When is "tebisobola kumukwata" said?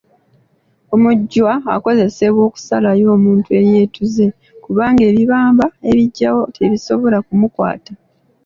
6.55-7.93